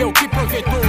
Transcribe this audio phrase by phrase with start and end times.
[0.00, 0.80] É que projetou.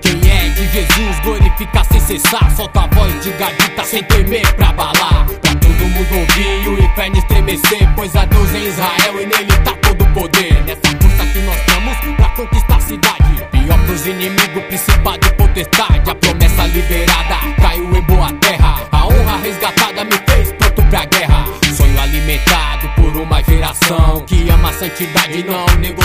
[0.00, 2.48] Quem é de Jesus glorifica sem cessar.
[2.54, 5.26] Solta a voz de gadita sem temer pra abalar.
[5.42, 7.88] Pra todo mundo ouvir e o inferno estremecer.
[7.96, 10.62] Pois a Deus em Israel e nele tá todo o poder.
[10.62, 13.48] Nessa força que nós temos pra conquistar a cidade.
[13.50, 16.08] Pior pros inimigos, principado e potestade.
[16.08, 18.80] A promessa liberada caiu em boa terra.
[18.92, 21.46] A honra resgatada me fez pronto pra guerra.
[21.76, 25.99] Sonho alimentado por uma geração que ama a santidade e não negocia.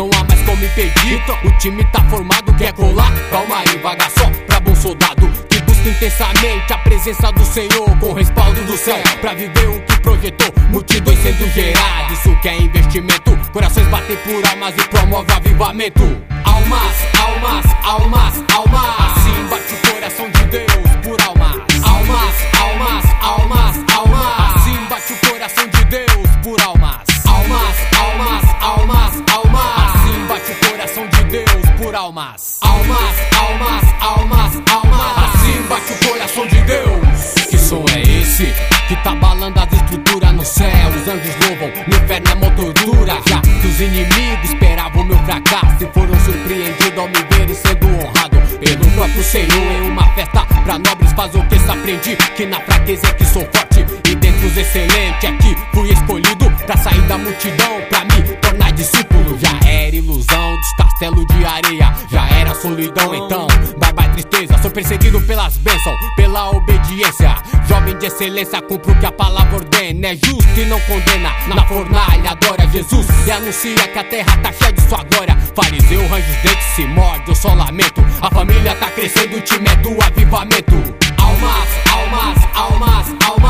[0.00, 1.22] Não há mais como impedir.
[1.44, 3.12] O time tá formado, quer colar?
[3.30, 8.14] Calma aí, vaga só pra bom soldado que busca intensamente a presença do Senhor com
[8.14, 10.54] respaldo do céu pra viver o que projetou.
[10.70, 13.38] Multidões sendo geradas, isso que é investimento.
[13.52, 16.02] Corações batem por almas e promove avivamento.
[16.44, 19.09] Almas, almas, almas, almas.
[32.10, 32.58] Almas.
[32.62, 35.34] Almas, almas, almas, almas.
[35.34, 37.34] Assim bate o coração de Deus.
[37.48, 38.46] Que som é esse?
[38.88, 40.88] Que tá balando as estruturas no céu.
[40.88, 43.14] Os anjos louvam, no inferno é motorura.
[43.28, 45.84] Já que os inimigos esperavam meu fracasso.
[45.84, 49.72] E foram surpreendidos ao me verem sendo honrado pelo próprio Senhor.
[49.72, 52.16] Em uma festa pra nobres faz o que se aprendi.
[52.36, 53.86] Que na fraqueza é que sou forte.
[54.10, 57.80] E dentre os excelentes é que fui escolhido pra sair da multidão.
[57.88, 59.38] Pra me tornar discípulo.
[59.38, 61.94] Já era ilusão dos castelos de areia.
[62.10, 63.46] Já era solidão, então.
[63.78, 64.58] Bye bye tristeza.
[64.60, 67.34] Sou perseguido pelas bênçãos, pela obediência.
[67.66, 70.08] Jovem de excelência, cumpro o que a palavra ordena.
[70.08, 71.30] É justo e não condena.
[71.48, 75.36] Na fornalha, adora Jesus e anuncia que a terra tá cheia de sua glória.
[75.54, 78.04] Fariseu, range os dentes, se morde, eu só lamento.
[78.20, 80.76] A família tá crescendo, o time é do avivamento.
[81.18, 83.49] Almas, almas, almas, almas.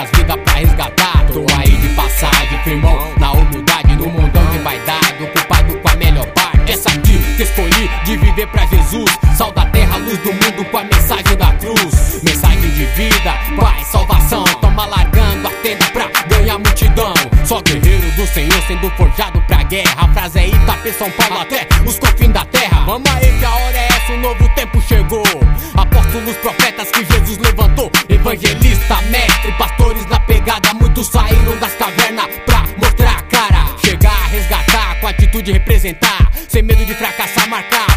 [0.00, 1.26] Quantas vidas pra resgatar.
[1.32, 2.98] Tô aí de passagem, firmão.
[3.18, 5.22] Na humildade, no mundão de vaidade.
[5.22, 6.72] Ocupado com a melhor parte.
[6.72, 9.10] Essa aqui que escolhi de viver pra Jesus.
[9.36, 12.22] Sal da terra, luz do mundo com a mensagem da cruz.
[12.22, 14.44] Mensagem de vida, paz, salvação.
[14.44, 17.14] Toma largando a tenda pra ganhar multidão.
[17.44, 19.94] Só guerreiro do Senhor sendo forjado pra guerra.
[19.96, 22.84] A frase é Itapê, São Paulo até os confins da terra.
[22.86, 25.24] Vamos aí que a hora é essa, o novo tempo chegou.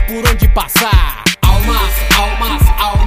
[0.08, 1.24] Por onde passar.
[1.42, 3.03] Almas, almas, almas,